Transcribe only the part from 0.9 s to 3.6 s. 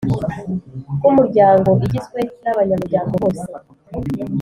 Rw umuryango igizwe n abanyamuryango bose